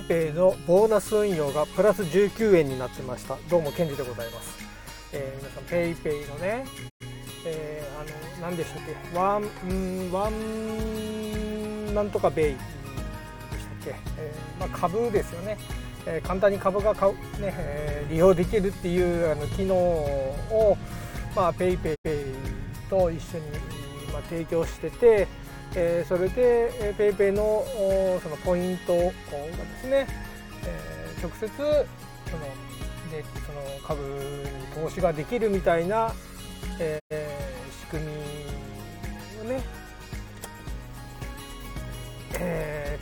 [0.00, 3.36] PayPay のボーナス運用がプラス19円になってました。
[3.50, 4.58] どうもケンジでございます、
[5.12, 6.64] えー、皆さん PayPay のね、
[7.44, 8.04] えー、あ
[8.40, 9.18] の何でしたっけ？
[9.18, 15.58] ワンんワンなんとかベイでしたっけ、えー、まあ、株ですよね、
[16.06, 20.78] えー、簡単に株が買う、ねえー、利用できるっていうあの機能を、
[21.36, 21.94] まあ、PayPay
[22.88, 23.44] と一緒に、
[24.12, 25.28] まあ、提供してて
[25.74, 27.64] えー、それで PayPay の
[28.22, 29.12] そのポイントがで
[29.82, 30.06] すね、
[30.64, 32.44] えー、直接その
[33.10, 36.12] でその株に投資ができるみたいな、
[36.78, 38.10] えー、仕組み
[39.46, 39.62] をね、
[42.40, 42.98] え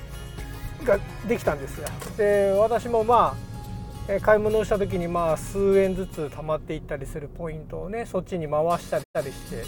[0.80, 1.88] ー、ができたんですよ。
[2.16, 9.64] で私もまあ買い物をした時にまあ数円ずつ貯まっていったりするポイントをねそっちに回したりして、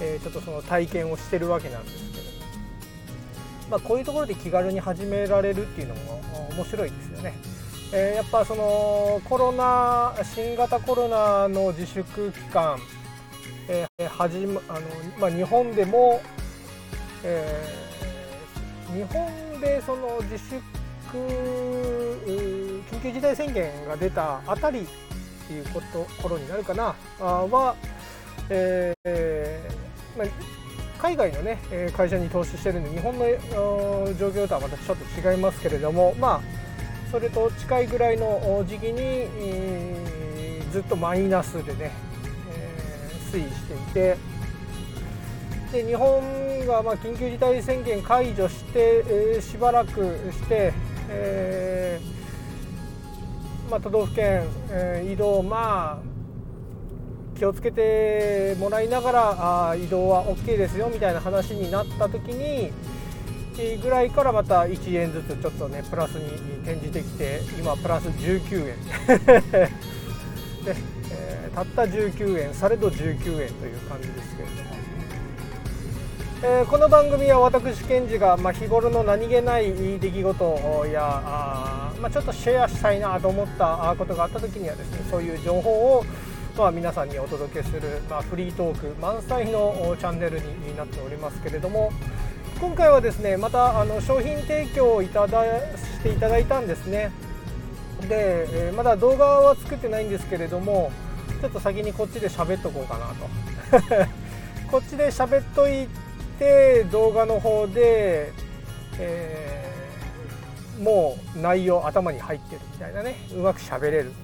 [0.00, 2.15] えー、ちょっとその体験をしてるわけなんです
[3.70, 7.34] まあ、こういうところで気軽に始められるっていうのも面白いですよね。
[7.92, 12.78] えー、やっぱそのコロナ新型コロナの自粛期間、
[13.68, 14.80] えー、始まあの
[15.18, 16.20] まあ、日本でも、
[17.22, 20.60] えー、日本でその自粛
[21.12, 24.84] 緊急事態宣言が出たあたりっ
[25.46, 27.76] ていうこと頃になるかなあは、
[28.50, 30.55] えーまあ
[31.06, 31.58] 海外のね
[31.96, 33.24] 会社に投資してるんで日本の
[34.18, 36.40] 状況とはまたちょっと違いますけれどもまあ
[37.12, 39.28] それと近いぐらいの時期に
[40.72, 41.92] ずっとマイナスでね
[43.30, 44.16] 推移していて
[45.72, 49.92] で日本がま緊急事態宣言解除してしばらく
[50.32, 50.72] して
[53.70, 54.44] まあ、都道府県
[55.04, 56.15] 移動まあ
[57.36, 62.72] 気をつけてもらいながらあ移動は OK ですよみたいな話になった時に
[63.82, 66.26] ぐらいからまた1円ずつちょっとねプラスに
[66.62, 68.76] 転じてきて今プラス19円。
[70.66, 70.74] で、
[71.12, 74.76] えー、たった19円されど19円という感じですけれども、
[76.42, 86.04] えー、この番組は私検事が、まあ、日頃の何気ない出来事やあ、まあ、ちょっとシェアしたいなと思ったことがあった時にはですねそういう情報を
[86.56, 91.92] まあ、皆さんにお届けする、まあ、フリートーク満載のチャンネルになっておりますけれども
[92.60, 95.44] 今回はですねまたあの商品提供をいただ
[95.76, 97.10] していただいたんですね。
[98.08, 100.90] で、まだ動画は作ってないんですけれども
[101.42, 104.06] ちょっと先にこっちで喋っとこうかなと。
[104.70, 105.86] こっちで喋っとい
[106.38, 108.32] て動画の方で、
[108.98, 113.16] えー、もう内容頭に入ってるみたいなね。
[113.32, 114.14] うまく喋れるみ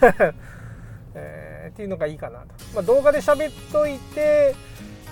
[0.00, 0.34] たいな。
[1.14, 4.54] えー、っていうのがいいかなと、まあ、動画で喋っといて、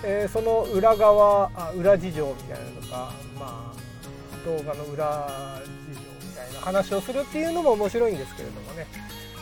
[0.03, 8.87] えー、その裏側あ裏事情みたいなのとか、まあ、動画の裏事情みたいな話をするっていうのも面白いんですけれどもね、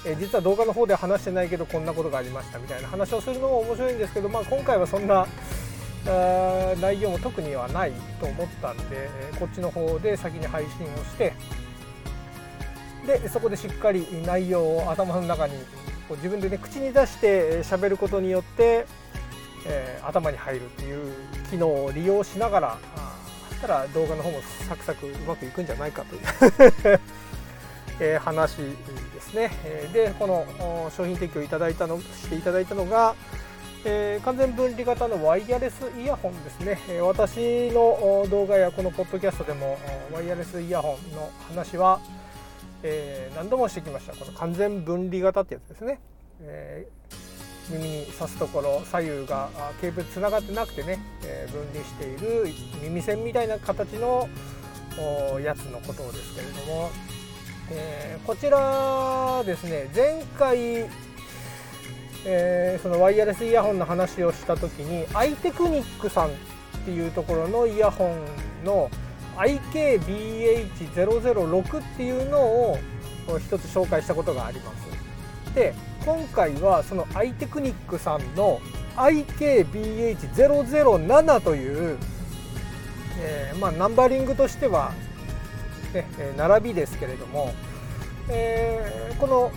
[0.05, 5.27] えー、実は動画の方で話してないけどこんなことがありましたみたいな話をするのも面白いんですけど、まあ、今回はそんな
[6.81, 11.33] 内容も特にはないと思ったんで、えこっちの方で先に配信をして
[13.05, 15.55] でそこでしっかり内容を頭の中に
[16.07, 18.85] こう自分でね口に出して喋ることによって、
[19.65, 21.13] えー、頭に入るっていう
[21.49, 22.77] 機能を利用しながら
[23.49, 26.99] そしたら動画の方もサクサクうまくいくんじゃないかという
[27.99, 29.49] えー、話ですね。
[29.91, 33.15] でこの商品提供いただいたのしていただいたのが、
[33.85, 36.79] えー、完全分離型のワイヤレスイヤホンですね。
[36.89, 39.79] え私の動画やこのポッドキャストでも
[40.13, 41.99] ワイヤレスイヤホンの話は
[42.83, 44.13] えー、何度もしてきました。
[44.13, 45.99] この完全分離型ってやつですね、
[46.41, 49.49] えー、耳に挿すところ左右が
[49.81, 52.47] ケーブルつながってなくてね、えー、分離している
[52.83, 54.29] 耳栓みたいな形の
[55.43, 56.89] やつのことですけれども、
[57.71, 60.87] え、こちらですね前回
[62.25, 66.31] え、そのワイヤレスイヤホンの話をした時にアイテクニックさんっ
[66.83, 68.13] ていうところのイヤホ
[68.63, 68.89] ンの
[69.37, 72.77] IKBH006 っていうのを
[73.39, 74.87] 一つ紹介したことがあります
[75.53, 75.75] で
[76.05, 78.59] 今回はそのアイテクニックさんの
[78.95, 81.97] IKBH007 という、
[83.19, 84.93] えー、まあ、ナンバリングとしては、
[85.93, 87.53] ね、並びですけれども、
[88.29, 89.51] えー、この、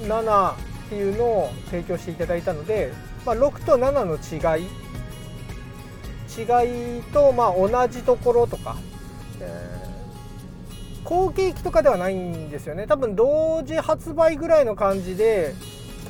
[0.00, 0.56] えー、7っ
[0.88, 2.92] ていうのを提供していただいたので、
[3.24, 4.66] まあ、6と7の違い
[6.38, 8.76] 違いとまあ同じところとか、
[9.40, 12.86] えー、後継機とかではないんですよね。
[12.86, 15.54] 多分同時発売ぐらいの感じで、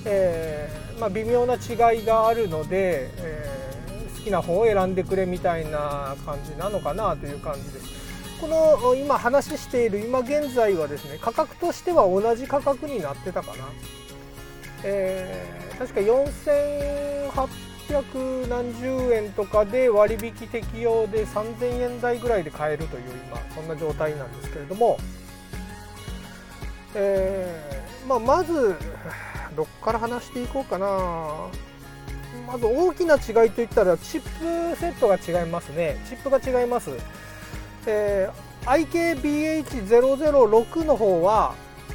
[0.05, 8.03] えー、まあ、微妙な違いがあるので、えー、好きな方を選んでくれみたいな感じなのかなという感じです。
[8.41, 13.65] この今話している今現在はですね価格としては同じ価格になってたかな、
[14.83, 17.72] えー、確か4800
[18.49, 24.99] 何十円とかで割引適用で3000円台ぐらいで買えるという今そんな状態なんですけれども、
[26.95, 28.75] えーまあ、まず
[29.55, 31.49] どっから話していこうかな。
[32.47, 35.97] まず大きな違いといったらチップセットが違いますね。
[36.09, 36.91] チップが違います、
[37.87, 41.55] えー、IKBH006 の方は、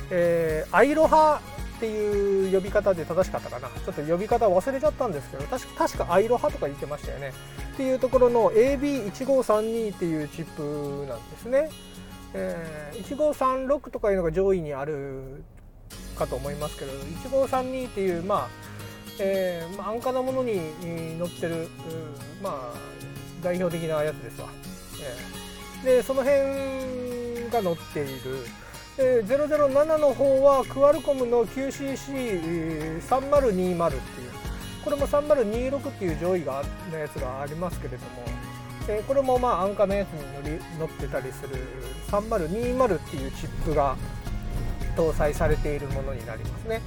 [0.10, 1.42] えー、アイロハ
[1.78, 7.32] っていう呼び方で正しかったかなちょっと呼び方忘れちゃったんですけど確か確かアイロハとか言ってましたよね
[7.74, 11.70] っていうところの AB1532 っていうチップなんですね、
[12.34, 15.44] えー、1536とかいうのが上位にある
[16.18, 16.92] かと思いますけど
[17.30, 18.48] 1532っていうまあ
[19.20, 20.60] えー、まあ、安価なものに
[21.20, 21.68] 載ってる、
[22.42, 22.74] まあ、
[23.42, 24.48] 代表的なやつですわ。
[25.82, 28.46] えー、でその辺が載っている。
[29.00, 34.32] えー、007の方はクアルコムの QCC3020 っていう。
[34.84, 38.10] これも3026っていう上位がのやつがありますけれども、
[38.88, 41.58] えー、これもまあ安価なやつに乗り乗ってたりする
[42.08, 43.98] 3020っていうチップが
[44.96, 46.82] 搭載されているものになりますね。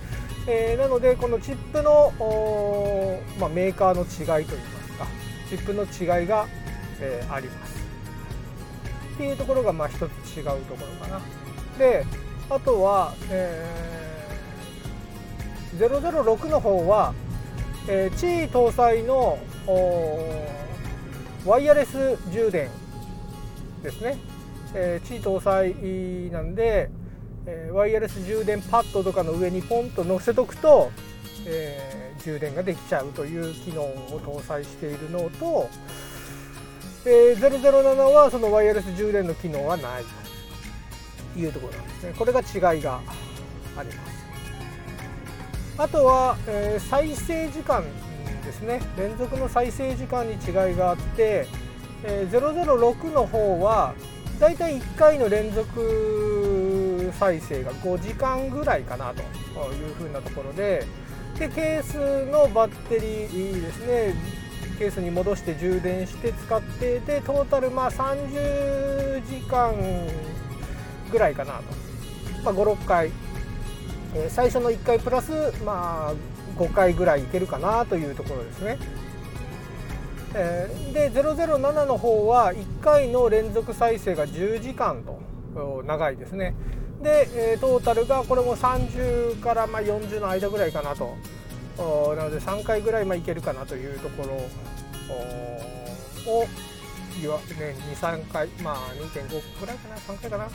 [0.46, 2.14] えー、なのでこのチップの、
[3.38, 5.06] まあ、メーカーの違いといいますか
[5.50, 6.48] チップの違いが、
[7.00, 7.78] えー、あります。
[9.14, 10.02] っていうところがまあ一つ
[10.34, 11.20] 違うところかな。
[11.80, 12.04] で
[12.50, 17.14] あとは、えー、006の方は、
[17.88, 19.38] えー、地位搭載の
[21.46, 22.68] ワイヤレス充電
[23.82, 24.18] ですね、
[24.74, 26.90] えー、地位搭載なんで、
[27.46, 30.90] えー、ワイヤレス充電パッドとかの上にポンと乗せとくと、
[31.46, 35.70] えー、充電ができちゃうという機能を搭載しているのと、
[37.06, 40.04] えー、007はそのワイヤレス充電の機能はない。
[40.04, 40.19] と
[41.36, 42.14] いうところなんですね。
[42.16, 43.00] これが違いが
[43.76, 44.20] あります。
[45.78, 47.84] あとは、えー、再生時間
[48.44, 48.80] ですね。
[48.98, 51.46] 連続の再生時間に違いがあって、
[52.04, 53.94] えー、006の方は
[54.38, 59.22] だいたい1回の連続再生が5時間ぐらいかなと
[59.74, 60.86] いうふうなところで
[61.38, 64.40] でケースのバッテリーですね。
[64.78, 69.74] ケースに戻して充電して使ってでトータルまあ30時間
[71.10, 71.62] ぐらいかなと、
[72.44, 73.10] まあ、56回、
[74.14, 75.32] えー、最初の1回プラス
[75.64, 76.14] まあ
[76.58, 78.78] 5回ぐらいいけるかなというところですね。
[80.32, 86.54] えー、で007の方は1回の連続再生が10時間と長いですね。
[87.02, 91.16] で、トータルがこれも30からま40の間ぐらいかなと。
[92.14, 94.34] なので3回ぐらいまあいけるかなというところ。
[96.26, 96.46] を
[97.18, 100.48] ね、23回まあ2.5ぐらいかな3回かな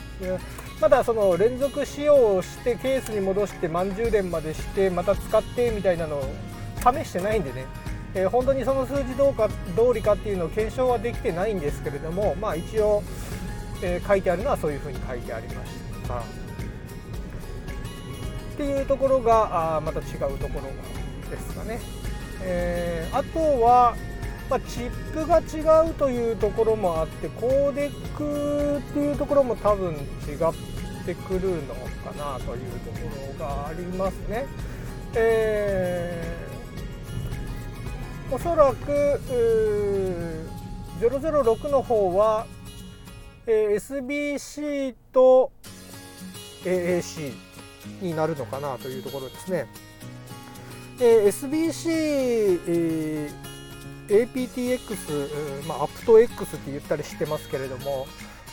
[0.80, 6.34] まだその連続使用してケースに戻して満充電までしてまた使ってみたいなのを
[6.80, 7.66] 試してないんでね
[8.16, 13.02] えー、本当にその数字どうか通りかっていうのを検証はできてないんですけれども、まあ、一応、
[13.82, 15.72] えー、書いてあるのはそういうふうに書いてありまし
[16.08, 16.18] た。
[16.18, 16.22] っ
[18.56, 21.78] ていうところがあまた違うところですかね。
[22.40, 23.94] えー、あとは、
[24.48, 29.98] まあ、チップが違うというところもあってコーデックっていうところも多分違っ
[31.04, 32.98] てくるのかなというとこ
[33.38, 34.46] ろがありますね。
[35.14, 36.46] えー
[38.30, 39.20] おそらく
[41.00, 42.46] 006の方は、
[43.46, 45.52] えー、SBC と
[46.64, 47.32] AAC
[48.02, 49.66] になるのかなというところですね。
[50.98, 53.55] えー、SBC、えー、
[54.08, 58.06] APTX、まあ、アプト X って言ったりしてますけれども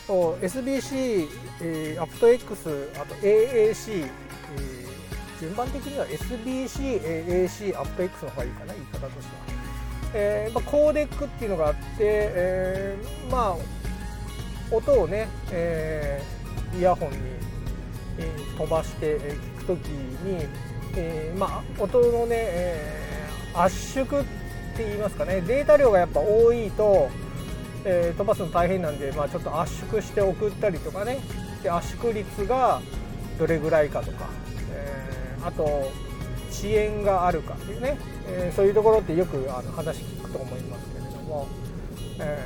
[0.06, 1.28] SBC、
[1.62, 9.54] えー、アプト X あと AAC、えー、順番的には SBC、AAC、アプト X の方がいいかな言い方としては。
[10.16, 17.16] えーまあ、コーデックっていうのがあって、えー、まあ音をね、えー、イヤホンに、
[18.18, 20.46] えー、飛ばして聞くときに、
[20.96, 24.43] えーまあ、音のね、えー、圧縮って
[24.74, 25.40] って言いますかね。
[25.40, 27.08] データ量がやっぱ多いと、
[27.84, 31.20] えー、飛ばすの大変なんで、まあ、ちょっと圧縮して送ったりとかね。
[31.62, 32.82] で圧縮率が
[33.38, 34.28] どれぐらいかとか、
[34.72, 35.90] えー、あと
[36.50, 41.48] 遅延があるかっていうね、えー、そういうところってよくあの話聞くと思いますけれども、
[42.20, 42.38] え、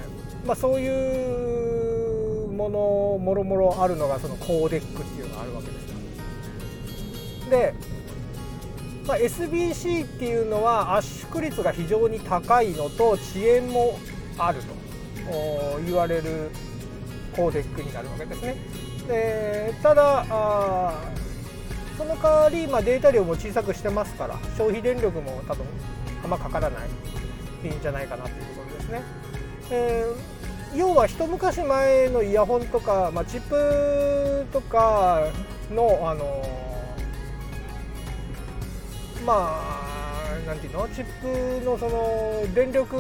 [0.46, 7.50] まあ、そういうものもろもろあるのがそのコーデックっていうのがあるわけですよ。
[7.50, 7.74] で、
[9.08, 13.98] まあ、SBC っていうのは圧縮率が非常に高いのと遅延も
[14.36, 16.50] あると言われる
[17.34, 18.56] コーデックになるわけですね。
[19.08, 20.92] でただあ
[21.96, 25.64] その代わり、まあ、データ量も小さくしてますから消費電力も多分
[26.22, 26.88] あんまかからない
[27.64, 29.02] いいんじゃないかなというとことですね。
[29.70, 35.22] えー、要は一昔前のイヤホンとか、まあ、チップとか
[35.74, 36.67] の、あの、
[39.28, 40.88] まあなんていうの？
[40.88, 42.96] チップのその電力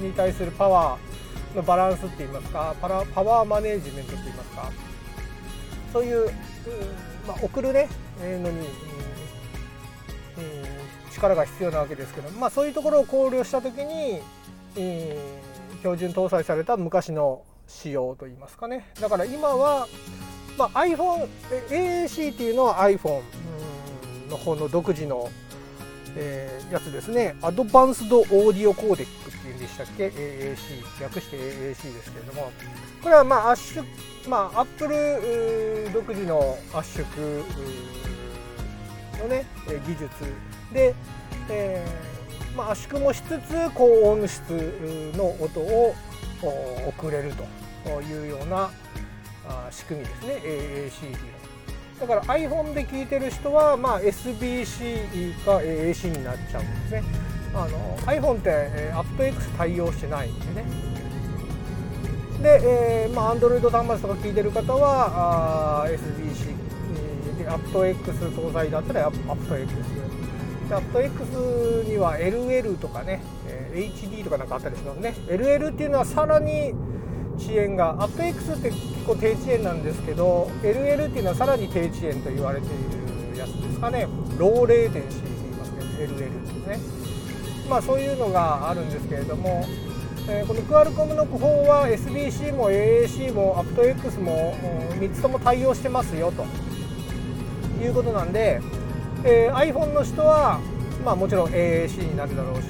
[0.00, 2.74] に対するパワーのバランスって言いますか？
[2.80, 4.70] パラパワーマネージメントって言いますか？
[5.92, 6.30] そういう、
[7.26, 7.88] まあ、送るね
[8.20, 8.68] のに、うん
[11.10, 14.20] 力が必要なわけですけど、まあ、そういうところを考慮した時に、
[15.78, 18.88] 標準搭載された昔の仕様といいますかね。
[19.00, 19.88] だから今は、
[20.56, 21.26] まあ、iPhone
[21.70, 23.22] AAC っていうのは iPhone
[24.28, 25.30] の方の独自の、
[26.16, 27.36] えー、やつですね。
[27.42, 32.52] Advanced Audio Codec っていうんでしたっけ？AAC 略して AAC ですけれども。
[33.02, 33.84] これはまあ圧縮
[34.28, 37.06] まあアップル独自の圧縮
[39.22, 39.46] のね
[39.86, 40.08] 技術
[40.72, 40.94] で、
[41.48, 44.40] えーまあ、圧縮もしつつ高音質
[45.16, 45.94] の音を
[46.88, 47.32] 送れる
[47.84, 48.70] というような
[49.70, 50.34] 仕組みですね。
[50.34, 51.18] AAC っていうの
[52.00, 57.02] だから iPhone で聞いてる人は、まあ、SBC か AC になっちゃうんですね。
[57.54, 60.64] あの iPhone って、え aptX 対応してないんでね。
[62.42, 66.54] で、えーまあ、Android 端末とか聞いてる方はあ SBC
[67.36, 67.96] で aptX
[68.30, 69.66] 搭載だったら aptX
[70.68, 75.14] で aptX には LL とかね、えー、HD とかなんかあったりしますね。
[75.26, 76.74] LL っていうのはさらに
[77.36, 78.70] 遅延が aptX って
[79.08, 82.70] 構低遅延なんですけど LL っていうのはさらに低遅延と言われてい
[83.32, 84.06] るやつですかね。
[84.36, 86.78] ローレーテンシーって言いますけど LL ですね。
[87.70, 89.64] まあそういうのがあるんですけれども、
[90.28, 94.54] えー、このクアルコムの方は SBC も AAC も aptX も
[95.00, 96.44] 3つとも対応してますよと。
[97.82, 98.60] いうことなんで、
[99.24, 100.58] えー、iPhone の人は、
[101.04, 102.66] まあ、もちろん AAC になるだろうし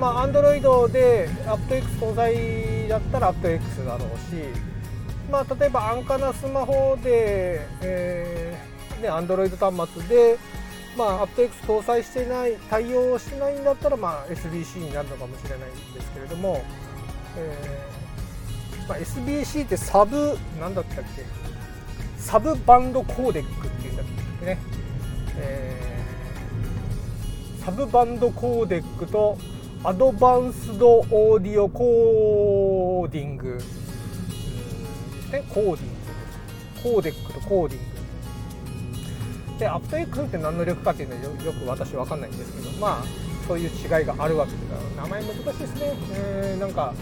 [0.00, 4.71] まあ、Android で aptX 搭載だったら aptX だろうし、
[5.32, 10.38] まあ、例えば安価なスマホで、えーね、Android 端末で、
[10.94, 16.62] まあ、aptX 搭載してない対応してないんだったら、まあ、SBC になるのかもしれないんですけれども、
[17.38, 21.24] えーまあ、SBC ってサブなんだったっけ？
[22.18, 24.06] サブバンドコーデックっていうんだっ
[24.40, 24.58] けね、
[25.38, 29.38] えー、 Subband Codec と
[29.82, 33.58] Advanced Audio Coding。
[35.32, 35.80] でコーディング。
[36.82, 37.92] コーデックとコーディング。
[39.58, 43.04] でアップ X って何の力かっていうのはよく私分かんないんですけどまあ
[43.46, 45.80] そういう違いがあるわけですから名前難しいですね、
[46.14, 46.94] えー、なんか、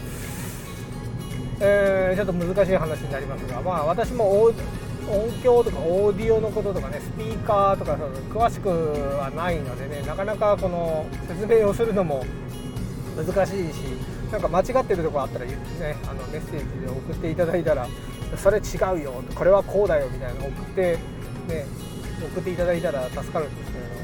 [1.59, 4.53] えー、ちょっと難しい話になりますがまあ私も音
[5.41, 7.97] 響とかオーディオのこととかねスピーカーとか
[8.29, 12.23] 詳しくはないのでねなかなかこの説明をするのも
[13.17, 13.77] 難しいし
[14.31, 15.57] なんか間違ってるとこあったらね
[16.07, 17.87] あのメッセージで送っていただいたら
[18.37, 20.97] それ違うよこれはこうだよみたいなの送って
[21.47, 21.65] ね
[22.33, 23.91] 送っていただいたら助かるんですけれど。
[23.91, 24.01] も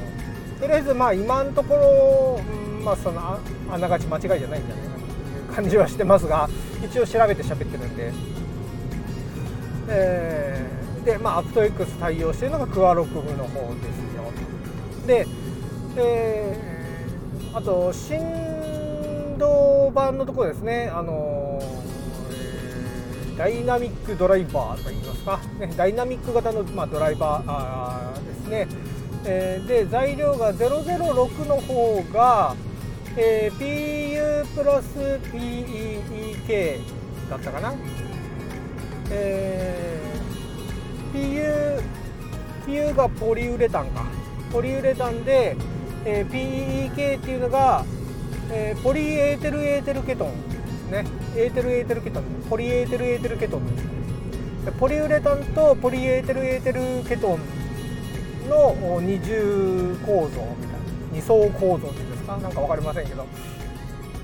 [0.60, 2.40] とりあえずまあ今のところ、
[2.78, 3.38] うん、まあその
[3.70, 6.48] あながち間違いじゃないんじゃないかなという感じはしてますが
[6.84, 8.12] 一応調べて喋ってるんで。
[9.90, 14.30] えー、で、まあ、アプト X 対応してるのがクアロクムの方ですよ。
[15.06, 15.26] で、
[15.96, 18.18] えー、あと新
[19.38, 21.47] ド版のところですね、あの、
[23.38, 28.68] ダイナミックドライバーとか言いますか、ね、ダイナミック型の、まあ、ドライバーですね、
[29.24, 32.56] えー、で材料が006の方が、
[33.16, 34.98] えー、PU プラス
[35.32, 36.80] PEEK
[37.30, 37.74] だったかな、
[39.10, 41.80] えー、
[42.66, 44.04] PU, PU がポリウレタンか。
[44.52, 45.56] ポリウレタンで、
[46.04, 47.84] えー、PEEK っていうのが
[48.50, 50.32] えー、ポリエーテルエーテルケトン。
[50.90, 51.04] ね。
[51.36, 53.62] エーテルエーテルケトンポリエーテルエーテルケトン。
[54.78, 60.78] ポリウレタンとポリエーテルエーテルケトンの二重構造みたいな
[61.12, 62.36] 二層構造っていうんですか？
[62.36, 63.22] なんか分かりませんけど。
[63.22, 63.26] っ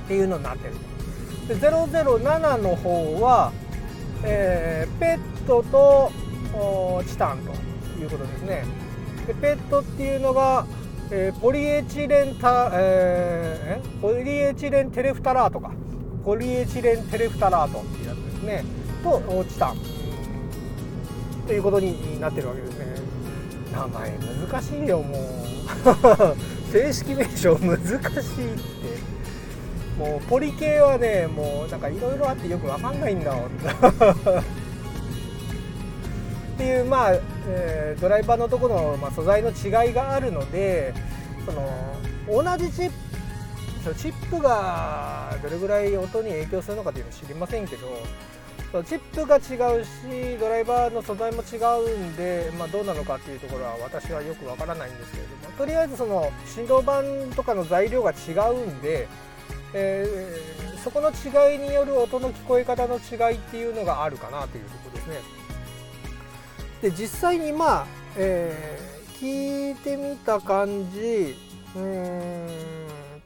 [0.09, 0.75] ていうのになってる
[1.49, 3.53] で007の方は、
[4.23, 6.13] えー、ペットと
[7.07, 7.53] チタンと
[8.01, 8.65] いうことですね。
[9.27, 10.67] でペットっていうのが
[11.11, 15.71] えー、ポリエチレンタ、えー、ポリエチレンテレフタラートか。
[16.25, 18.65] ポリエチレンテレフタラートっていうやつですね。
[19.03, 19.77] とチタン。
[21.47, 22.87] ということになってるわけですね。
[23.73, 24.11] 名前
[24.49, 25.21] 難しいよもう。
[26.73, 29.15] 正式名称難しいって。
[29.99, 33.39] もうポリ系はねもうなんかいろいろあってよくわかんないんだ っ
[36.57, 37.13] ていう、まあ
[37.47, 40.95] えー、ドライバーのところの、まあ、素材の違いがあるので
[41.47, 43.14] その同じチップ
[43.93, 47.89] チップがどれぐらい音に影響するのかというのは知りませんけど
[48.83, 51.57] チップが違うしドライバーの素材も違
[51.93, 57.03] うんで、まあ、どうなのかっていうところは私はよくわからないんですけれどもとりあえずその振動板
[57.37, 59.07] とかの材料が違うんで、
[59.75, 65.45] えー、そこの違いによる音の聞こえ方の違いっていうのがあるかなというところですね。
[66.83, 67.87] で実際にまあ、
[68.17, 71.37] えー、聞いてみた感じ
[71.77, 72.84] うん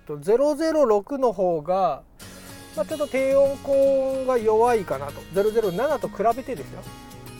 [0.08, 2.02] と006の方が
[2.78, 5.20] まあ、ちょっと低音高音が弱いかなと。
[5.34, 6.80] 007と比べてですよ。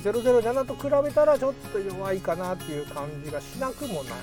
[0.03, 4.15] 007と比べたらちょっと弱いかなっていう感じがしなくもない。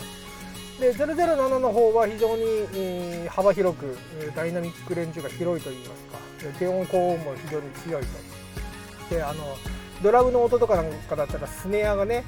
[0.81, 3.97] で007の方は非常に、えー、幅広く
[4.35, 6.17] ダイナミックレンジが広いといいますか。
[6.59, 8.03] 低音高音も非常に強い
[9.09, 9.15] と。
[9.15, 9.55] であの
[10.03, 12.25] ドラムの音とかなんかだったらスネアがね、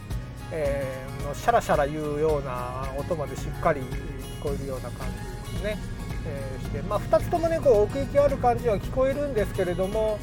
[0.54, 5.08] えー、シャラシャラ言うような音までしっかり聞こえるような感
[5.52, 5.97] じですね。
[6.28, 10.20] えー、して、まあ、2つともねこう奥行きある感じは聞こえるんですけれども、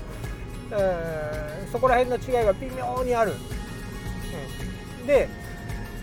[0.70, 3.32] えー、そこら辺の違いが微妙にある。
[5.00, 5.28] うん、で、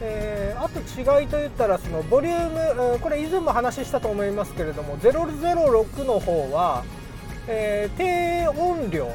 [0.02, 6.84] えー、あと違いといったらそのボリュームこれ以前も話したと思いますけれども006の方は、
[7.48, 9.12] えー、低音量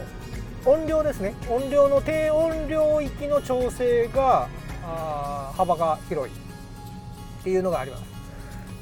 [0.64, 4.48] 音量ですね音量の低音量域の調整が
[5.56, 6.38] 幅が広いっ
[7.42, 8.15] ていうのがあります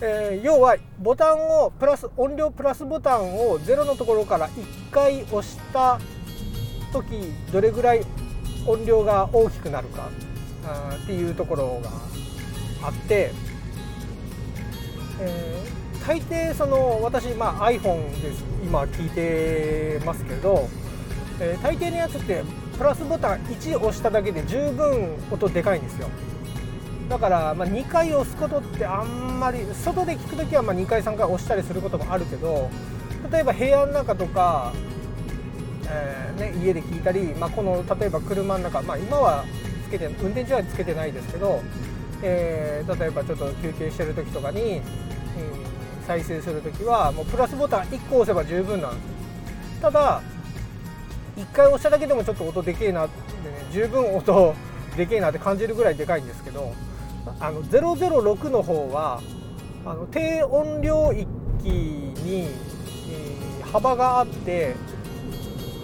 [0.01, 6.01] えー、要はボタンをプラス音量プラスボタンを0のところから1回押した
[6.93, 8.05] 時どれぐらい
[8.67, 10.09] 音量が大きくなるか
[11.03, 11.91] っていうところが
[12.87, 13.31] あって、
[15.21, 20.69] えー、大抵その私、まあ、iPhone です今聞いてますけど、
[21.41, 22.43] えー、大抵のやつって
[22.77, 26.09] プラスボタン1押しただけで十分音でかいんですよ。
[27.09, 32.71] だから、まあ、2回押すことってあんまり外で聞く時はまあ2回3回押したりすることもあるけど
[33.31, 34.73] 例えば部屋の中とか、
[35.87, 39.45] えー、ね、家で聞いたり、まあ、この例えば車の中、まあ、今は
[39.87, 41.63] つけて運転中はつけてないですけど、
[42.23, 44.83] えー、例えばちょっと休憩してる時とかに、うん、
[46.07, 49.81] 再生する時はもうプラスボタン1個押せば十分なんです。
[49.81, 50.23] ただ
[51.37, 53.17] 1回押しただけでもちょっと音でけえなって
[53.49, 54.55] ね十分音
[54.97, 56.73] でけえなって感じるぐらいでかいんですけど
[57.41, 59.21] あの006の方は
[59.85, 61.27] あの低音量域
[61.69, 62.49] に、
[63.09, 64.75] えー、幅があって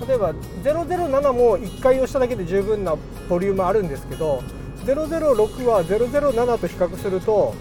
[0.06, 2.96] 例えば007も1回押しただけで十分な
[3.28, 4.42] ボリュームあるんですけど
[4.84, 7.54] 006は007と比較すると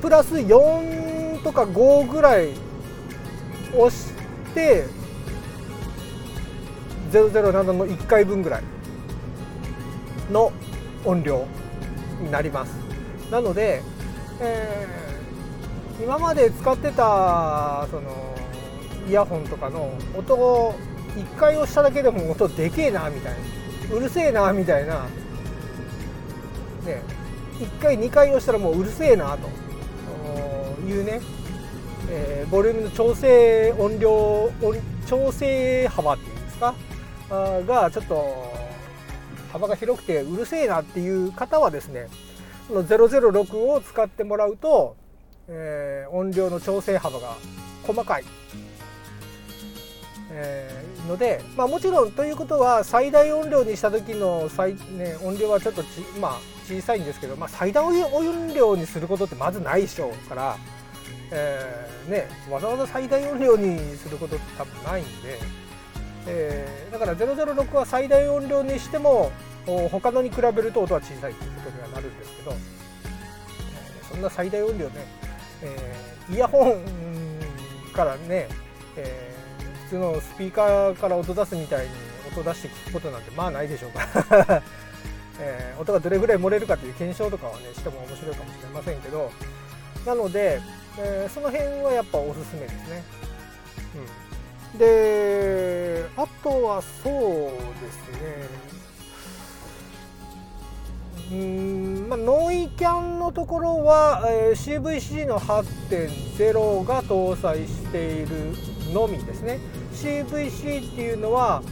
[0.00, 2.52] プラス4とか5ぐらい
[3.74, 4.12] 押し
[4.54, 4.84] て
[7.10, 8.62] 007の1回分ぐらい
[10.30, 10.52] の
[11.04, 11.46] 音量。
[12.20, 12.70] になります。
[13.30, 13.82] なので、
[14.40, 18.34] えー、今まで使ってたその
[19.08, 20.74] イヤホンとかの音を
[21.16, 23.34] 1回押しただけでも音でけえなみたい
[23.90, 25.04] なうるせえなみたいな
[26.84, 27.02] ね
[27.58, 29.48] 1回2回押したらもううるせえなと
[30.86, 31.20] いうね、
[32.10, 34.50] えー、ボリュームの調整音量
[35.06, 36.74] 調整幅っていうんですか？
[37.66, 38.55] がちょっと
[39.56, 42.08] 幅が広くてうるせえなっていう方はですね
[42.68, 44.96] この006を使ってもらうと、
[45.48, 47.36] えー、音量の調整幅が
[47.84, 48.24] 細かい、
[50.32, 60.56] えー、ので、まあ、もちろんということは最大音量にした時の最、ね、音量はちょっとち、まあ、小さいんですけど、まあ、最大音量にすることってまずないでしょうから、
[61.30, 65.65] えーね、わざわざ最大音量にすることって多分ないんで。
[66.26, 69.30] えー、だから006は最大音量にしても
[69.90, 74.92] 他のに比べると音は小さいということにはなるんですけど、えー、そんな最大音量ね、
[75.62, 76.82] えー、イヤホン
[77.92, 78.48] からね、
[78.96, 79.34] え、
[79.84, 81.92] 普通のスピーカーから音出すみたいに
[82.30, 84.62] 音出して聞くことなんてまあないでしょうから。
[85.38, 89.30] え、音がどれぐらい漏れるかという検証とかはねしても面白いかもしれませんけど。
[90.06, 90.60] なので、
[90.98, 93.02] え、その辺はやっぱおすすめですね。
[93.96, 94.25] うん。
[94.78, 98.66] であとはそうですね。
[101.32, 108.52] うんまあ、ノイキャンのところは、えー、CVC の8.0が搭載している
[108.92, 109.58] のみですね。
[109.92, 111.62] CVC っていうのは、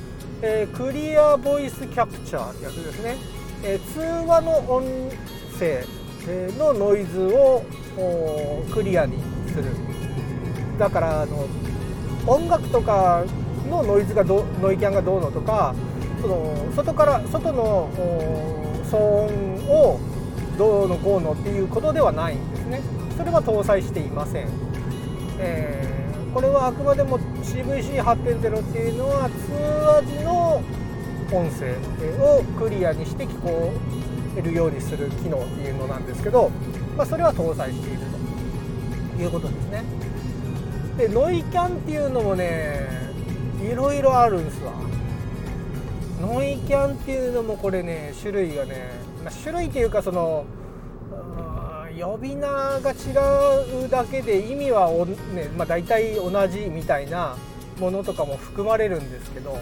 [0.42, 3.16] えー、クリアボイスキャプチャーってやつですね、
[3.62, 4.82] えー、通話の音
[5.56, 5.84] 声
[6.58, 7.62] のノイズを
[8.72, 9.64] クリアにする。
[10.78, 11.46] だからあの
[12.26, 13.24] 音楽とか
[13.68, 15.74] のノイズがどノイキャンがどうのとか、
[16.20, 17.90] その外から外の
[18.90, 20.00] 騒音を
[20.56, 22.80] どうのこうのっていうことではないんですね。
[23.16, 24.48] それは搭載していません、
[25.38, 30.62] えー、これはあくまでも CVC8.0 っていうのは通話時の
[31.32, 31.74] 音声
[32.20, 33.72] をクリアにして聞こ
[34.36, 36.50] えるようにする機能っていうのなんですけど、
[36.96, 37.98] まあ、それは搭載している
[39.16, 39.84] ということですね。
[40.96, 42.88] でノイキャンっていうのもね
[43.62, 44.72] いろいろあるんですわ。
[46.20, 48.90] ノイキャンっていうのもこれね種類がね、
[49.24, 50.46] まあ、種類っていうかその
[51.98, 57.36] 呼び名が違うだけで意味はお、ねまあ、大体同じみたいな
[57.78, 59.58] ものとかも含まれるんですけど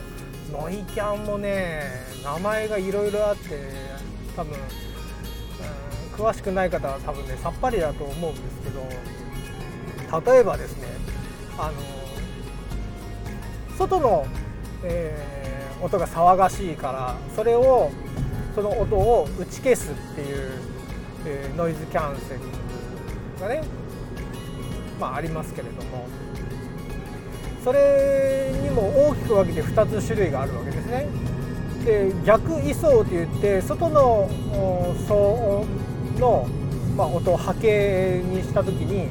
[0.53, 1.83] ノイキャンもね
[2.25, 3.59] 名前がいろいろあって
[4.35, 4.57] 多分、
[6.16, 10.88] 詳しくない方は多分ねさっぱりだと思うんですけど例えばですね
[11.59, 11.73] あの
[13.77, 14.27] 外の、
[14.85, 17.91] えー、音が騒がしいからそれを
[18.55, 20.51] その音を打ち消すっていう、
[21.27, 22.43] えー、ノイズキャンセリン
[23.38, 23.62] グがね
[25.01, 26.07] まあありますけれども
[27.65, 31.07] それにも大きく分けて2つ種類があるわけですね。
[31.85, 34.29] で逆位相といって外の
[35.09, 35.67] 騒音
[36.19, 36.47] の、
[36.97, 39.09] まあ、音を波形にした時に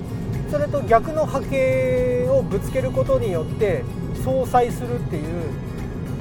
[0.51, 3.85] それと逆の波形をぶつけることによって
[4.21, 5.23] 相殺するっていう、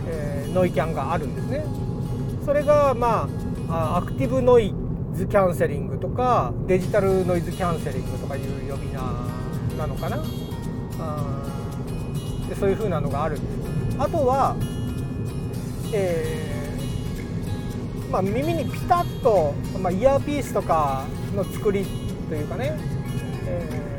[0.06, 1.64] えー、ノイキャンがあるんですね。
[2.44, 3.28] それがま
[3.68, 4.72] あアクティブノイ
[5.14, 9.00] ズキャンセリングとかデジタルノイズキャンセリングとかいう呼び名
[9.76, 10.22] なのかな。
[11.00, 11.44] あ
[12.48, 14.00] でそういう風なのがあるんです。
[14.00, 14.54] あとは、
[15.92, 21.84] えーまあ、耳にピタッと、まあ、イヤーピースとかの作り
[22.28, 22.78] というかね、
[23.46, 23.89] えー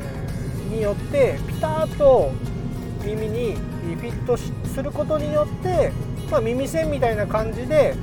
[0.72, 2.32] によってピタッと
[3.04, 5.92] 耳にフィットすることによって、
[6.30, 7.94] まあ、耳栓みたいな感じで、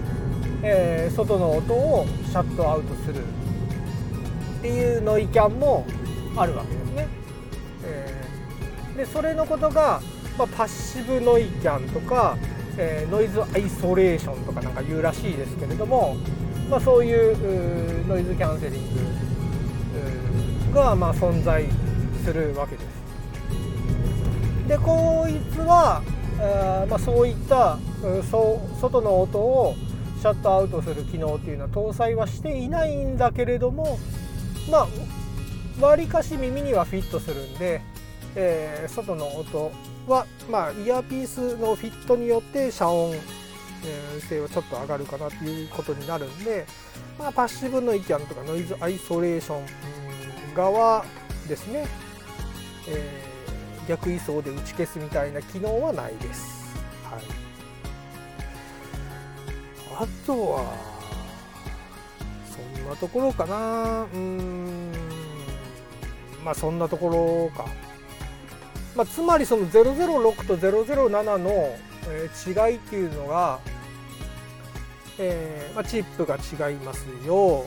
[0.61, 5.85] えー、外の音をシャットアウトするっていうノイキャンも
[6.35, 7.07] あるわけですね。
[7.85, 10.01] えー、でそれのことが、
[10.37, 12.37] まあ、パッシブノイキャンとか、
[12.77, 16.17] えー、 noise isolation とかなんか言うらしいですけれども、
[16.69, 18.83] まあ、そういうノイズキャンセリン
[20.71, 21.65] グがまあ存在
[22.19, 22.99] するわけです。
[24.67, 26.03] でこいつは
[26.39, 27.77] あ、まあ、そういった
[28.29, 29.75] そう外の音を
[30.19, 33.97] シャットアウトする機能っていうのは搭載はしていないんだけれども
[34.69, 34.87] ま
[35.79, 37.81] あわりかし耳にはフィットするんで、
[38.35, 39.71] えー、外の音
[40.07, 43.15] は、まあ、イヤーピースのフィットによって遮音
[44.27, 46.65] 性はちょっと上がるかなということになるんで、
[47.17, 51.05] まあ、パッシブノイキャンとかノイズアイソレーション側
[51.47, 51.87] ですね
[52.89, 56.75] えー、逆位相で打ち消すみたいな機能はないです。
[57.03, 57.23] はい、
[59.95, 60.73] あとは
[62.45, 64.91] そんなところかなうん
[66.43, 67.09] まあそんなとこ
[67.55, 67.69] ろか。
[68.95, 71.75] まあ、つまりその006と007の
[72.67, 73.59] 違いっていうのが、
[75.17, 77.65] えーまあ、チップが違いますよ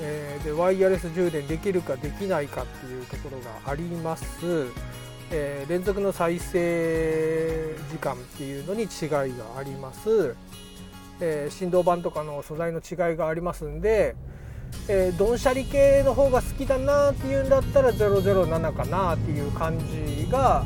[0.00, 4.24] えー、でワイヤレス充電できるかできないかっていうところがあります、
[5.30, 10.34] えー、連続の再生時間っていうのに違いがあります、
[11.20, 14.16] えー、振動板とかの素材の違いがありますんで、
[14.88, 20.64] えー、ドンシャリ系の方が好きだなっていうんだったら007かなっていう感じが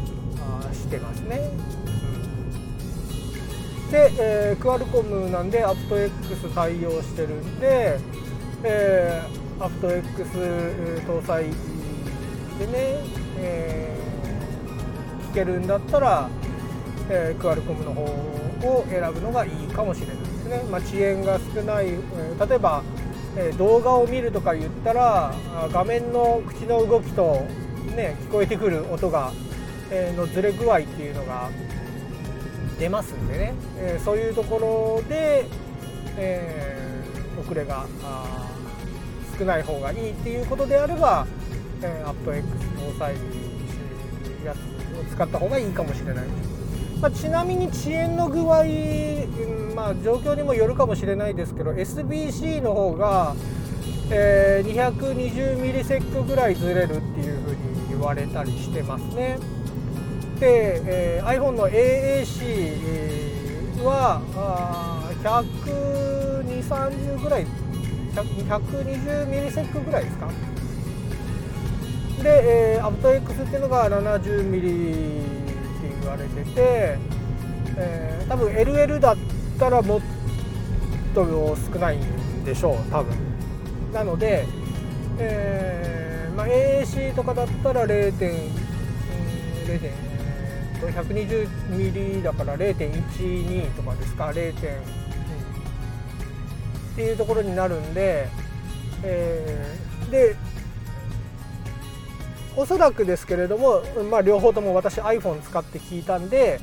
[0.73, 1.51] してますね。
[3.91, 7.99] で、えー、クアルコムなんでアプト X 対応してるんで、
[8.63, 10.39] えー、アフト X
[11.07, 11.45] 搭載
[12.59, 13.05] でね、
[13.39, 16.29] えー、聞けるんだったら、
[17.11, 22.83] えー、クアルコムの方を選ぶのがいいかもしれないですね、まあ、遅延が少ない、えー、例えば、
[23.37, 25.35] えー、動画を見るとか言ったら
[25.71, 27.47] 画面の口の動きと、
[27.95, 29.33] ね、聞こえてくる音が、
[29.91, 31.51] えー、のずれ具合っていうのが
[32.79, 35.47] 出ますんでね、えー、そういうところで、
[36.17, 38.46] えー、遅れがあ
[39.39, 41.27] 少ない方がいいっていうことであれば、
[41.83, 43.15] えー、アット X 搭載
[44.45, 44.59] やつ
[44.99, 46.27] を使った方がいいかもしれない。
[47.01, 53.37] まあ、ちなみに遅延の具合、うんまあ、状況にもよるかもしれないですけど SBC の方が、
[54.11, 57.57] えー、220ミリセックぐらいずれるっていうふうに
[57.91, 59.39] 言われたりしてますね。
[60.41, 64.23] で、えー、iPhone の AAC は
[65.23, 67.47] 12030ぐらい
[68.23, 70.29] 120ミリセックぐらいですか？
[72.23, 76.99] で、えー、アブト X っていうのが70ミリって言われてて、
[77.77, 79.17] えー、多分 LL だっ
[79.59, 80.01] たらもっ
[81.15, 81.25] と
[81.73, 83.15] 少ないんでしょう多分。
[83.93, 84.47] なので、
[85.19, 88.51] えーまあ、AAC とかだったら0.0
[89.67, 89.91] 0
[90.81, 94.53] 120ミリだから0.12とかですか？0.1
[96.97, 98.27] っていうところになるんで、
[99.03, 100.35] えー、で
[102.57, 106.59] おそらくですけれども、まあ、両方とも私 iPhone 使って聞いたんで、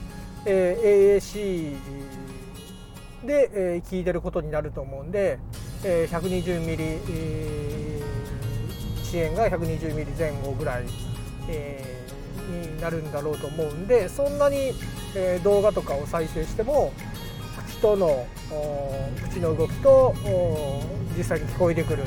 [0.47, 1.75] えー、AAC
[3.27, 5.37] で、えー、聞いてることになると思うんで、
[5.83, 10.85] えー、120ミリ、えー、遅延が120ミリ前後ぐらい、
[11.47, 14.73] えー、になるんだろうと思うんでそんなに、
[15.15, 16.91] えー、動画とかを再生しても
[17.83, 18.25] 口との
[19.29, 20.15] 口の動きと
[21.17, 22.05] 実際に聞こえてくる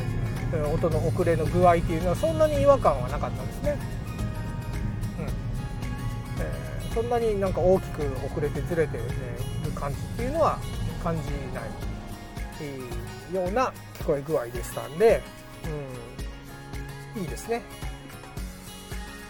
[0.73, 3.77] 音の遅れの具合っていうのはそんなに違和感はなかったんですね。
[5.19, 5.25] うん
[6.41, 9.05] えー、そんなになんか大きく遅れてずれて、る
[9.75, 10.59] 感じっていうのは
[11.05, 15.21] 感じない、ような聞こえ具合でしたんで、
[17.15, 17.61] うん、いいですね。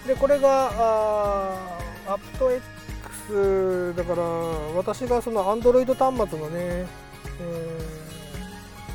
[0.06, 0.70] でこれが
[2.06, 2.52] アップト
[3.28, 8.06] X だから私がその Android 端末のね、えー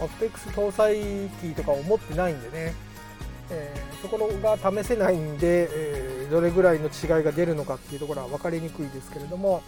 [0.02, 2.74] AppX 搭載機とかを持ってないんでね、
[3.52, 9.62] えー、そこが試せないんで、えー、どれぐらいの違いが出るのかっていうところは分かりにくいですけれども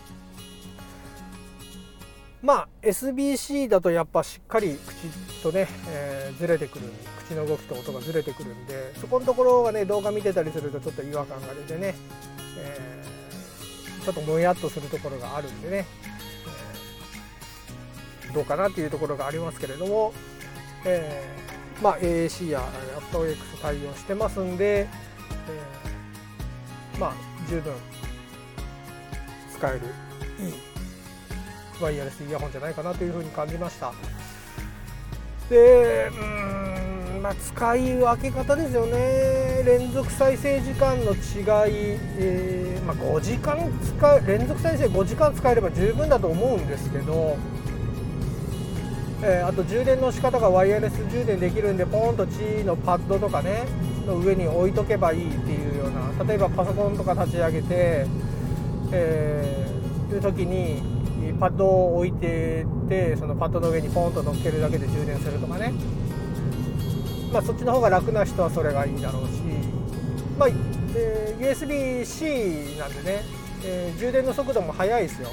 [2.41, 6.85] まあ SBC だとやっぱしっかり口とね、えー、ずれてくる
[7.25, 11.95] 口の動きと音がずれてくるんでそこのところがね動画見てたりするとちょっと違和感が出てね、
[12.57, 12.92] えー、
[14.03, 15.85] ちょっともやっとするところがあるんでね。
[18.33, 20.13] どうかなっていうところがありますけれども、
[20.85, 22.63] えー、まあ、AAC や
[23.11, 27.13] AppOX 対応してますんで、えー、まあ
[27.47, 27.73] 十分
[29.55, 29.79] 使える
[30.39, 30.53] いい
[31.81, 33.93] ワイヤレスイヤホンじゃないかなというふうに感じました。
[35.49, 36.92] でうん
[37.23, 39.63] まあ使い分け方ですよね。
[39.65, 47.37] 連続再生時間の違い、えー、まあ、5時間使う連続再生5時間使えれば十分だと思うんですけど
[49.25, 53.63] えー、あと充電の仕方がワイヤレス充電できるんでポンとチーのパッドとかね
[54.05, 58.05] の上に置いとけばいいっていうような例えばパソコンとか立ち上げて、
[58.91, 60.81] えー、いう時に
[61.39, 65.71] パッドを置いててそのパッドの上にポンと乗っけるだけで充電するとかね。
[67.33, 69.41] まあそっちの方が楽な人はそれがいいだろうし
[70.37, 70.49] まあ、
[70.95, 73.23] えー、USB-C なんでね、
[73.65, 75.29] えー、充電の速度も速いですよ。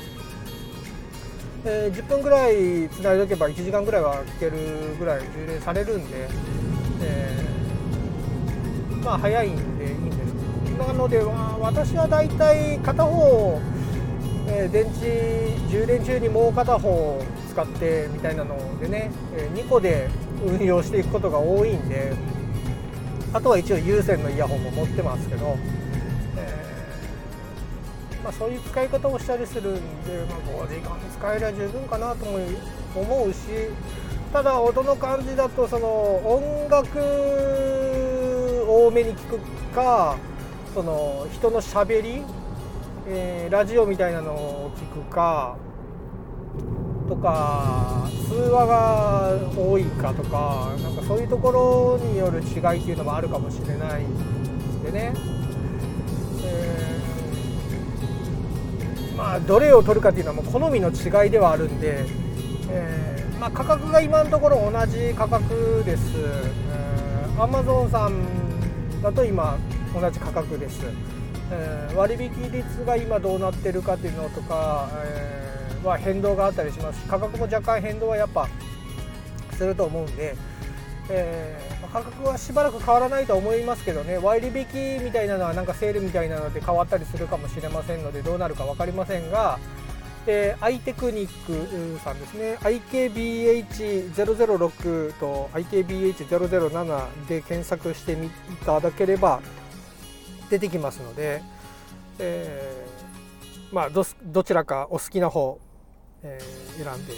[1.66, 6.28] えー、10分ぐらいつないでおけば1時間ぐらいは聞けるぐらい充電されるんで、
[7.02, 10.30] えー、まあ早いんでいいんです。
[10.78, 13.60] なので私はだいたい片方、
[14.48, 20.08] えー、電池充電中にもう片方使ってみたいなのでね、え2個で
[20.44, 22.12] 運用していくことが多いんで
[23.32, 25.56] あとは一応有線のイヤホンも持ってますけど
[26.36, 26.70] え
[28.24, 29.74] まあ、そういう使い方をしたりするん
[30.04, 33.38] で、まあ、5時間使えりゃ十分かなと思うし
[34.32, 36.98] ただ音の感じだとその音楽
[38.68, 39.38] 多めに聞く
[39.74, 40.16] か
[40.74, 42.22] その人のしゃべり、
[43.08, 45.56] えー、ラジオみたいなのを聞くか
[47.10, 54.04] とか通話が多いかとかなんかそういうところによる違いっていうのもあるかもしれない
[54.84, 55.12] でね。
[56.44, 62.06] えーまあ、どれを取るかっていうのはもう好みの違いではあるんで、
[62.70, 69.58] えー、まあ、価格が今のところ同じ価格です、えー、Amazon さんだと今
[69.92, 70.80] 同じ価格です、
[71.50, 75.39] えー、割引率が今どうなってるかっていうのとか、えー、
[75.84, 77.04] は変動があったりします。
[77.06, 78.48] 価格も若干変動はやっぱ
[79.52, 80.36] すると思うんで、
[81.08, 84.18] えー価格はしばらく変わらないと思いますけどね。
[84.18, 84.52] 割引
[85.04, 89.58] みたいなのはなんかセールみたいなので変わったりするかもしれませんのでどうなるか分かりませんが、
[90.28, 92.58] えー、アイテクニックさんですね。
[92.60, 98.30] IKBH006 と IKBH007 で検索してみい
[98.64, 99.40] ただければ
[100.48, 101.42] 出てきますので、
[102.20, 105.58] えー、まあどどちらかお好きな方、
[106.22, 106.38] え、
[106.76, 107.16] 選んで、え、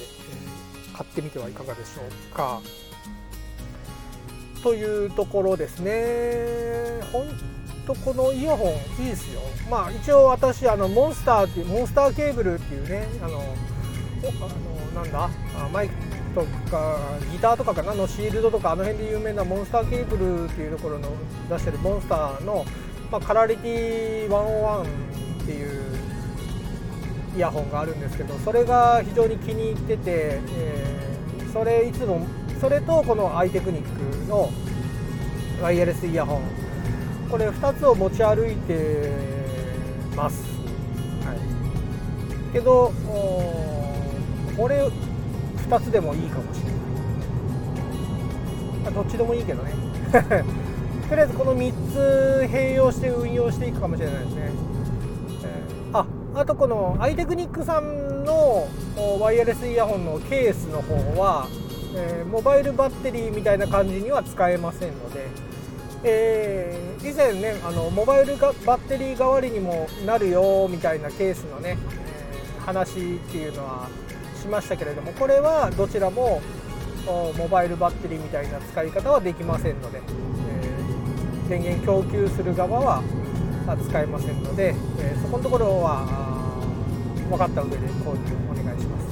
[0.97, 2.61] 買ってみてはいかがでしょうか。
[4.63, 7.01] というところですね。
[7.13, 7.27] 本
[7.87, 9.41] 当このイヤホンいいですよ。
[9.69, 13.43] まあ一応私あのモンスターっていうモンスターケーブルっていうねあのあ
[14.95, 15.29] のなんだ？
[15.73, 15.95] マイク
[16.33, 16.97] とか
[17.33, 17.93] ギターとかかな？
[17.95, 21.09] のシールドとかあの辺で有名なモンスターケーブルっていうところの
[21.51, 22.65] 出してるモンスターの、
[23.11, 24.83] まあ、カラリティ101
[25.43, 25.72] っていう
[27.35, 31.03] イヤホンがあるんですけどそれが非常に気に入ってて、えー
[31.53, 32.27] それいつも
[32.61, 34.49] それとこのアイテクニックの
[35.61, 36.43] ワイヤレスイヤホン
[37.31, 39.11] これ2つを持ち歩いて
[40.17, 40.43] ます、
[41.27, 42.91] はい、けど
[44.57, 46.75] これ2つでもいいかもしれない、
[48.85, 49.73] ま、どっちでもいいけどね。
[51.09, 54.51] とりあえずこの3つ併用して運用していくかもしれないですね、
[56.35, 58.67] あとこのアイテクニックさんの
[59.21, 61.47] ワイヤレスイヤホンのケースの方は、
[61.95, 65.29] えー、モバイルバッテリーみたいな感じには使えませんので、
[66.05, 71.77] えー、以前ねあのモバイルがバッテリー代わりにもなるよみたいなケースのね、
[72.57, 73.89] えー、話っていうのは
[74.41, 76.41] しましたけれどもこれはどちらも
[77.37, 80.01] モバイルバッテリーみたいな使い方はできませんので、
[81.47, 83.03] え、電源供給する側は
[83.77, 86.05] 使えませんので、えー、そこのところは
[87.29, 88.21] 分かった上で購入
[88.51, 89.07] お願いします。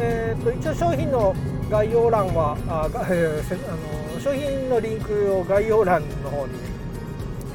[0.00, 1.34] えーと、一応商品の
[1.70, 6.54] 概要欄はあ、えー、あの商品のリンクを概要欄の方に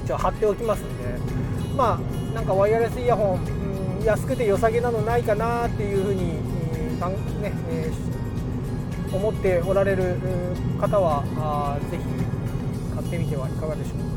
[0.03, 1.03] 一応貼っておきますんで
[1.75, 6.33] まあなんかワイヤレスイヤホン、うん、安くて良さげなのないかなっていうふうに、
[6.73, 7.09] えー
[7.41, 10.15] ねえー、思っておられる
[10.79, 12.03] 方はあぜひ
[12.95, 14.12] 買ってみてはいかがでしょうか。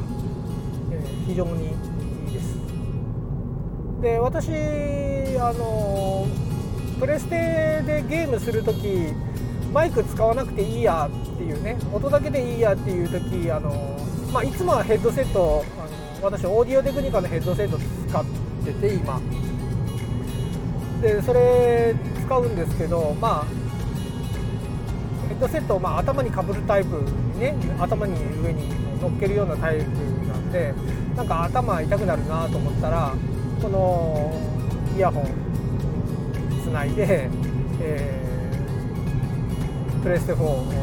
[1.27, 1.67] 非常にい
[2.31, 2.57] いです。
[4.01, 4.51] で私
[5.39, 6.27] あの
[7.01, 9.13] プレステでゲームする時
[9.73, 13.99] マイク使わなくていいやっていうね音だけでいいやっていう時あの、
[14.33, 18.25] まあ、いつもはヘッドセットあの私オーディオテクニカのヘッドセット使っ
[18.65, 19.21] てて今。
[21.03, 23.45] でそれ使うんですけどまあ
[25.29, 26.97] ヘッドセットをまあ頭にかぶるタイプ
[27.35, 29.91] にね頭に上に乗っけるようなタイプ
[30.27, 30.75] なんで
[31.17, 33.15] なんか頭痛くなるなと思ったら
[33.63, 34.33] この
[34.95, 35.25] イヤホン
[36.63, 37.31] つないで、
[37.81, 40.77] えー、プレステ4で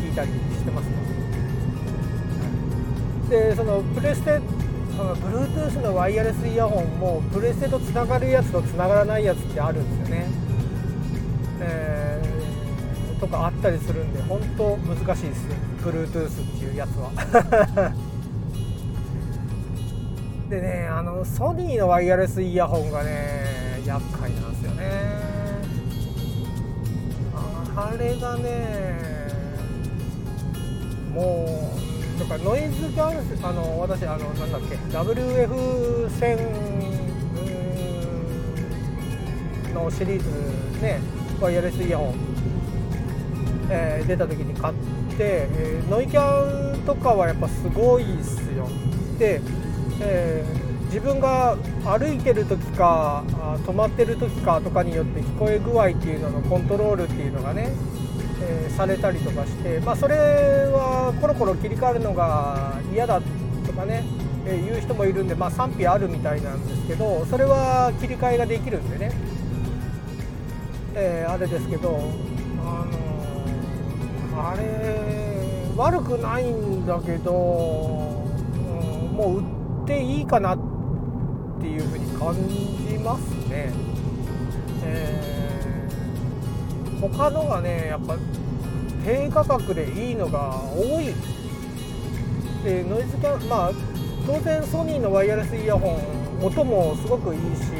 [0.00, 0.88] 聞いたりしてます
[3.28, 4.40] でそのプレステ
[4.96, 10.26] その Bluetooth のワイヤレスイヤホンもプレステとつながるやつとつながらないやつってあるんですよね、
[11.60, 15.48] えー、とかあったりするんで本当難しいです。
[15.48, 17.94] ね Bluetooth っていうやつは。
[20.50, 24.90] でねあのソニーのワイヤレスイヤホンがね厄介なんですよね。
[27.76, 29.30] あれがね
[31.14, 31.72] も
[32.16, 36.36] うだかノイズキャンセあの私あのなんだっけ WF 線
[39.72, 40.98] のシリーズね
[41.40, 42.14] ワイヤレスイヤホン、
[43.70, 44.74] えー、出た時に買っ
[45.16, 48.68] て、えー、ノイキャンとかはやっぱすごいっすよ。
[49.16, 49.40] で
[50.00, 53.22] えー、自分が歩いてる時か
[53.64, 57.72] 止まってる時かとかによって聞こえ具合っていうののコントロールっていうのがね、
[58.42, 63.20] えー、されたりとかして、まあ、それはコロコロ切り替わるのが嫌だ
[63.66, 64.04] とかね、
[64.46, 69.12] えー、言う人もいるんで、まあ、賛否あるみたいなんですけどそれは切り替えができるんでね、
[70.94, 72.00] え、あれですけど、
[72.64, 75.20] あのあれ
[75.76, 79.59] 悪くないんだけど、うん、もう
[79.90, 80.58] ていいかなっ
[81.60, 82.32] ていうふうに感
[82.88, 83.72] じますね。
[84.84, 88.16] えー、他のがねやっぱ
[89.04, 91.12] 低価格でいいのが多い。
[92.62, 93.72] でノイズキャンまあ
[94.26, 95.98] 当然ソニーのワイヤレスイヤホ
[96.40, 97.72] ン音もすごくいいし、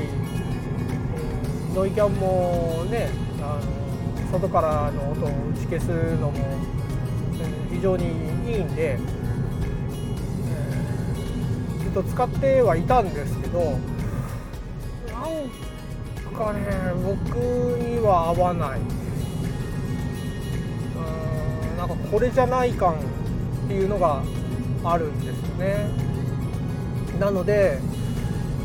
[1.75, 3.09] ノイキャンもね
[3.41, 3.61] あ
[4.25, 6.33] の外からの音を打ち消すのも、
[7.71, 8.09] 非常にい
[8.59, 8.99] いんで。
[11.91, 13.71] っと使ってはいたんですけどな
[16.31, 16.61] んかね
[17.05, 17.37] 僕
[17.79, 18.81] には合わない。
[18.81, 18.83] う
[21.75, 22.97] んなんかこれじゃない感っ
[23.69, 24.23] ていうのが
[24.85, 25.91] あるんですよね。
[27.19, 27.79] なので、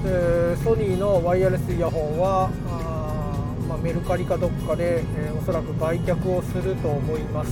[0.05, 7.49] えー、ソニーのワイヤレスイヤホンはあ、まあ、メルカリかどっかで、えー、おそらく売却をすると思います。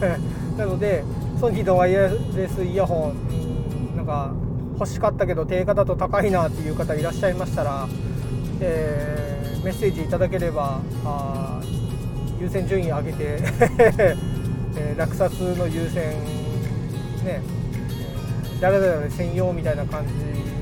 [0.58, 1.04] なので
[1.40, 4.32] ソニーのワイヤレスイヤホンなんか
[4.74, 7.88] 欲しかったけど定価だと高いなっていう方いらっしゃいましたら、
[8.60, 11.60] えー、メッセージいただければあ
[12.40, 13.38] 優先順位上げて
[14.76, 16.02] えー、落札の優先
[17.24, 17.40] ね
[18.60, 20.14] 誰々専用みたいな感じ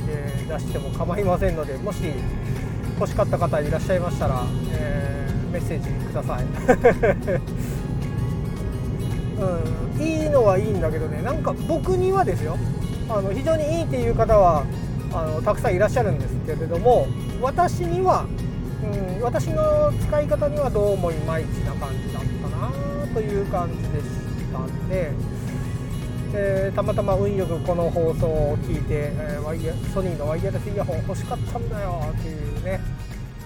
[0.07, 2.13] で出しても構いませんのでもし
[3.01, 6.45] 欲しかった方いらっしゃいましたら、えー、メッセージください。
[9.43, 12.57] うん、いいのはいいんだけどねなんか僕にはですよ
[13.15, 14.65] あの非常にいいっていう方は
[15.13, 17.07] あのたくさんいらっしゃるんですけれども
[17.41, 18.27] 私には、
[18.83, 22.73] うん、私の使い方にはどうもいまいちな感じだったな
[23.13, 24.05] という感じでし
[24.53, 25.11] たんで、
[26.35, 32.81] えー、たまたま運よくこの放送を聞いて、えー、ワイヤソニーのワイヤレスイヤホン欲しかったんだよというね、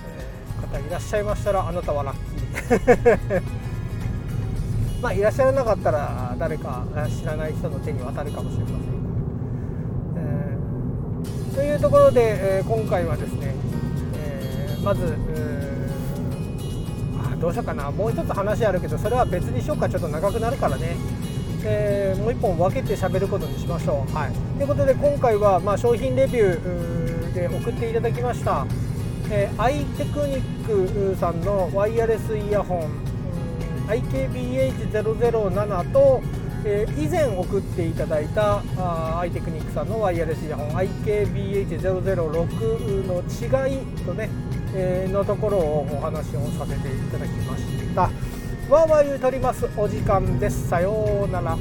[0.07, 3.43] えー、方いらっしゃいましたらあなたはラッキー。
[5.03, 6.85] まあいらっしゃらなかったら誰か
[7.21, 8.86] 知らない人の手に渡るかもしれません、
[11.57, 13.55] というところで、えー、今回はですね、
[14.15, 15.17] えー、まず、
[17.33, 17.91] あどうしようかな。
[17.91, 19.89] もう一つ話あるけどそれは別にしようか。
[19.89, 20.99] ちょっと長くなるからね、
[21.65, 24.13] えー、もう一本分けて喋ることにしましょう。
[24.15, 28.67] はい、ということで今回は、まあ、商品レビューで送っていただきました、
[29.31, 32.91] えー、アイテクニックさんのワイヤレスイヤホン
[33.89, 36.21] IKBH007 と、
[36.69, 43.27] えー、以前送っていただいたあアイテクニックさんのワイヤレスイヤホン IKBH006 の違
[43.73, 44.29] いとね、
[44.75, 47.65] えー、のところをお話をさせていただきまし
[47.95, 48.01] た。
[48.03, 50.67] わーわー言うとりますお時間です。
[50.69, 51.57] さようなら。